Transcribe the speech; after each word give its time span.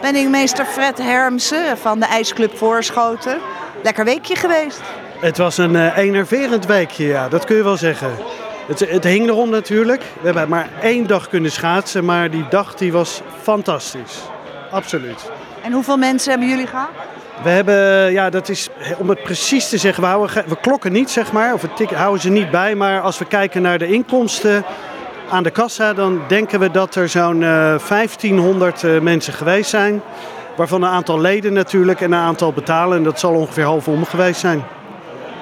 Penningmeester 0.00 0.64
Fred 0.64 0.98
Hermsen 0.98 1.78
van 1.78 2.00
de 2.00 2.06
IJsclub 2.06 2.56
Voorschoten. 2.56 3.38
Lekker 3.82 4.04
weekje 4.04 4.36
geweest. 4.36 4.80
Het 5.20 5.38
was 5.38 5.58
een 5.58 5.74
uh, 5.74 5.96
enerverend 5.96 6.66
weekje, 6.66 7.06
ja, 7.06 7.28
dat 7.28 7.44
kun 7.44 7.56
je 7.56 7.62
wel 7.62 7.76
zeggen. 7.76 8.10
Het, 8.66 8.80
het 8.90 9.04
hing 9.04 9.28
erom 9.28 9.50
natuurlijk. 9.50 10.02
We 10.20 10.24
hebben 10.24 10.48
maar 10.48 10.68
één 10.82 11.06
dag 11.06 11.28
kunnen 11.28 11.50
schaatsen, 11.50 12.04
maar 12.04 12.30
die 12.30 12.44
dag 12.50 12.74
die 12.74 12.92
was 12.92 13.20
fantastisch. 13.42 14.18
Absoluut. 14.70 15.30
En 15.62 15.72
hoeveel 15.72 15.96
mensen 15.96 16.30
hebben 16.30 16.48
jullie 16.48 16.66
gehad? 16.66 16.88
We 17.42 17.48
hebben, 17.48 18.12
ja, 18.12 18.30
dat 18.30 18.48
is 18.48 18.68
om 18.98 19.08
het 19.08 19.22
precies 19.22 19.68
te 19.68 19.78
zeggen, 19.78 20.02
we, 20.02 20.08
houden, 20.08 20.44
we 20.48 20.56
klokken 20.60 20.92
niet, 20.92 21.10
zeg 21.10 21.32
maar, 21.32 21.54
of 21.54 21.62
we 21.62 21.86
houden 21.94 22.20
ze 22.20 22.30
niet 22.30 22.50
bij. 22.50 22.74
Maar 22.74 23.00
als 23.00 23.18
we 23.18 23.24
kijken 23.24 23.62
naar 23.62 23.78
de 23.78 23.86
inkomsten 23.86 24.64
aan 25.30 25.42
de 25.42 25.50
kassa, 25.50 25.92
dan 25.92 26.20
denken 26.28 26.60
we 26.60 26.70
dat 26.70 26.94
er 26.94 27.08
zo'n 27.08 27.40
uh, 27.40 27.78
1500 27.88 28.82
uh, 28.82 29.00
mensen 29.00 29.32
geweest 29.32 29.70
zijn. 29.70 30.02
Waarvan 30.56 30.82
een 30.82 30.90
aantal 30.90 31.20
leden 31.20 31.52
natuurlijk 31.52 32.00
en 32.00 32.12
een 32.12 32.18
aantal 32.18 32.52
betalen. 32.52 32.96
En 32.96 33.04
dat 33.04 33.20
zal 33.20 33.34
ongeveer 33.34 33.64
half 33.64 33.88
om 33.88 34.04
geweest 34.04 34.40
zijn. 34.40 34.64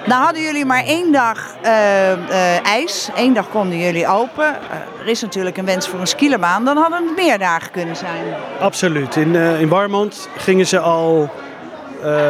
Nou 0.06 0.24
hadden 0.24 0.42
jullie 0.42 0.64
maar 0.64 0.84
één 0.84 1.12
dag 1.12 1.54
uh, 1.64 1.70
uh, 2.10 2.66
ijs. 2.66 3.08
Eén 3.14 3.32
dag 3.34 3.48
konden 3.48 3.78
jullie 3.78 4.08
open. 4.08 4.44
Uh, 4.44 5.00
er 5.00 5.06
is 5.06 5.22
natuurlijk 5.22 5.56
een 5.56 5.64
wens 5.64 5.88
voor 5.88 6.00
een 6.00 6.06
skierbaan. 6.06 6.64
Dan 6.64 6.76
hadden 6.76 7.06
het 7.06 7.16
meer 7.16 7.38
dagen 7.38 7.70
kunnen 7.70 7.96
zijn. 7.96 8.24
Absoluut. 8.60 9.16
In, 9.16 9.34
in 9.34 9.68
Warmond 9.68 10.28
gingen 10.36 10.66
ze 10.66 10.78
al, 10.78 11.30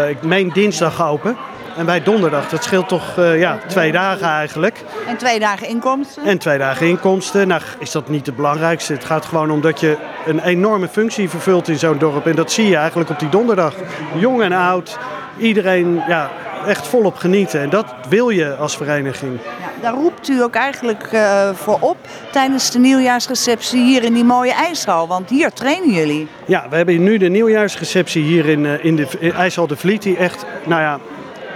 ik 0.08 0.22
meen 0.22 0.50
dinsdag 0.52 1.08
open. 1.08 1.36
En 1.76 1.86
bij 1.86 2.02
donderdag, 2.02 2.48
dat 2.48 2.64
scheelt 2.64 2.88
toch 2.88 3.16
ja, 3.16 3.58
twee 3.66 3.92
dagen 3.92 4.26
eigenlijk. 4.26 4.82
En 5.06 5.16
twee 5.16 5.38
dagen 5.38 5.68
inkomsten? 5.68 6.24
En 6.24 6.38
twee 6.38 6.58
dagen 6.58 6.86
inkomsten. 6.86 7.48
Nou 7.48 7.62
is 7.78 7.90
dat 7.90 8.08
niet 8.08 8.26
het 8.26 8.36
belangrijkste. 8.36 8.92
Het 8.92 9.04
gaat 9.04 9.24
gewoon 9.24 9.50
om 9.50 9.60
dat 9.60 9.80
je 9.80 9.96
een 10.26 10.40
enorme 10.40 10.88
functie 10.88 11.28
vervult 11.28 11.68
in 11.68 11.78
zo'n 11.78 11.98
dorp. 11.98 12.26
En 12.26 12.36
dat 12.36 12.52
zie 12.52 12.68
je 12.68 12.76
eigenlijk 12.76 13.10
op 13.10 13.18
die 13.18 13.28
donderdag. 13.28 13.74
Jong 14.14 14.42
en 14.42 14.52
oud, 14.52 14.98
iedereen 15.38 16.02
ja, 16.08 16.30
echt 16.66 16.86
volop 16.86 17.16
genieten. 17.16 17.60
En 17.60 17.70
dat 17.70 17.94
wil 18.08 18.28
je 18.28 18.54
als 18.54 18.76
vereniging. 18.76 19.38
Ja, 19.60 19.68
daar 19.80 19.94
roept 19.94 20.28
u 20.28 20.42
ook 20.42 20.54
eigenlijk 20.54 21.12
uh, 21.12 21.48
voor 21.54 21.78
op 21.80 21.96
tijdens 22.30 22.70
de 22.70 22.78
nieuwjaarsreceptie 22.78 23.82
hier 23.82 24.04
in 24.04 24.12
die 24.12 24.24
mooie 24.24 24.52
ijshal. 24.52 25.08
Want 25.08 25.30
hier 25.30 25.52
trainen 25.52 25.90
jullie. 25.90 26.28
Ja, 26.44 26.66
we 26.70 26.76
hebben 26.76 27.02
nu 27.02 27.18
de 27.18 27.28
nieuwjaarsreceptie 27.28 28.22
hier 28.22 28.46
in, 28.46 28.64
uh, 28.64 28.84
in 28.84 28.96
de 28.96 29.06
in 29.18 29.32
ijshal 29.32 29.66
de 29.66 29.76
Vliet. 29.76 30.02
Die 30.02 30.16
echt, 30.16 30.44
nou 30.64 30.82
ja, 30.82 30.98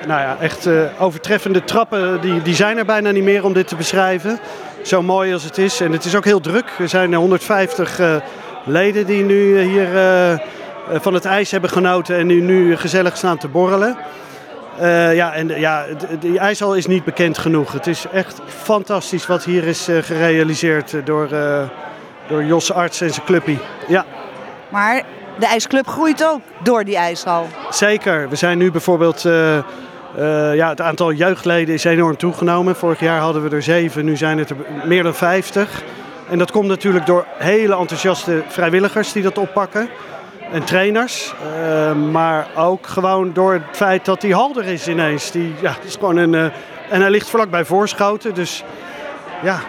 nou 0.06 0.20
ja, 0.20 0.36
echt 0.40 0.66
uh, 0.66 0.82
overtreffende 0.98 1.64
trappen, 1.64 2.20
die, 2.20 2.42
die 2.42 2.54
zijn 2.54 2.78
er 2.78 2.84
bijna 2.84 3.10
niet 3.10 3.24
meer 3.24 3.44
om 3.44 3.52
dit 3.52 3.68
te 3.68 3.76
beschrijven. 3.76 4.38
Zo 4.82 5.02
mooi 5.02 5.32
als 5.32 5.44
het 5.44 5.58
is. 5.58 5.80
En 5.80 5.92
het 5.92 6.04
is 6.04 6.16
ook 6.16 6.24
heel 6.24 6.40
druk. 6.40 6.72
Er 6.78 6.88
zijn 6.88 7.14
150 7.14 8.00
leden 8.64 9.06
die 9.06 9.24
nu 9.24 9.60
hier 9.60 9.88
van 10.92 11.14
het 11.14 11.24
ijs 11.24 11.50
hebben 11.50 11.70
genoten 11.70 12.16
en 12.16 12.26
nu, 12.26 12.40
nu 12.40 12.76
gezellig 12.76 13.16
staan 13.16 13.38
te 13.38 13.48
borrelen. 13.48 13.96
Uh, 14.80 15.14
ja, 15.14 15.32
en 15.32 15.48
ja, 15.48 15.84
die 16.20 16.38
ijshal 16.38 16.76
is 16.76 16.86
niet 16.86 17.04
bekend 17.04 17.38
genoeg. 17.38 17.72
Het 17.72 17.86
is 17.86 18.06
echt 18.12 18.40
fantastisch 18.46 19.26
wat 19.26 19.44
hier 19.44 19.64
is 19.64 19.88
gerealiseerd 20.00 20.94
door, 21.04 21.28
uh, 21.32 21.62
door 22.28 22.44
Jos 22.44 22.72
Arts 22.72 23.00
en 23.00 23.10
zijn 23.10 23.26
clubpie. 23.26 23.58
Ja. 23.88 24.04
Maar 24.70 25.02
de 25.38 25.46
ijsclub 25.46 25.86
groeit 25.86 26.24
ook 26.24 26.40
door 26.62 26.84
die 26.84 26.96
ijshal. 26.96 27.46
Zeker. 27.70 28.28
We 28.28 28.36
zijn 28.36 28.58
nu 28.58 28.70
bijvoorbeeld... 28.70 29.22
ja, 30.54 30.68
het 30.68 30.80
aantal 30.80 31.12
jeugdleden 31.12 31.74
is 31.74 31.84
enorm 31.84 32.16
toegenomen. 32.16 32.76
Vorig 32.76 33.00
jaar 33.00 33.20
hadden 33.20 33.42
we 33.42 33.56
er 33.56 33.62
zeven, 33.62 34.04
nu 34.04 34.16
zijn 34.16 34.38
het 34.38 34.50
er 34.50 34.56
meer 34.84 35.02
dan 35.02 35.14
50. 35.14 35.82
En 36.30 36.38
dat 36.38 36.50
komt 36.50 36.68
natuurlijk 36.68 37.06
door 37.06 37.26
hele 37.38 37.76
enthousiaste 37.76 38.42
vrijwilligers 38.48 39.12
die 39.12 39.22
dat 39.22 39.38
oppakken 39.38 39.88
en 40.52 40.64
trainers. 40.64 41.34
Uh, 41.56 41.92
maar 41.92 42.46
ook 42.56 42.86
gewoon 42.86 43.32
door 43.32 43.52
het 43.52 43.62
feit 43.72 44.04
dat 44.04 44.20
die 44.20 44.34
hal 44.34 44.56
er 44.56 44.66
is 44.66 44.88
ineens. 44.88 45.30
Die, 45.30 45.54
ja, 45.60 45.74
is 45.84 45.94
gewoon 45.94 46.16
een, 46.16 46.34
en 46.90 47.00
hij 47.00 47.10
ligt 47.10 47.30
vlakbij 47.30 47.64
Voorschoten. 47.64 48.34
Dus 48.34 48.64
ja, 49.42 49.60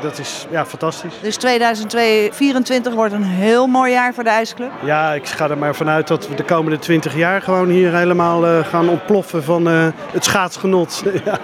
dat 0.00 0.18
is 0.18 0.46
ja, 0.50 0.66
fantastisch. 0.66 1.14
Dus 1.22 1.36
2024 1.36 2.94
wordt 2.94 3.14
een 3.14 3.22
heel 3.22 3.66
mooi 3.66 3.92
jaar 3.92 4.14
voor 4.14 4.24
de 4.24 4.30
IJsclub? 4.30 4.70
Ja, 4.84 5.12
ik 5.12 5.26
ga 5.26 5.50
er 5.50 5.58
maar 5.58 5.74
vanuit 5.74 6.08
dat 6.08 6.28
we 6.28 6.34
de 6.34 6.44
komende 6.44 6.78
20 6.78 7.16
jaar 7.16 7.42
gewoon 7.42 7.68
hier 7.68 7.94
helemaal 7.94 8.46
uh, 8.46 8.64
gaan 8.64 8.88
ontploffen 8.88 9.44
van 9.44 9.66
het 9.66 10.24
schaatsgenot. 10.24 11.02
ja. 11.24 11.38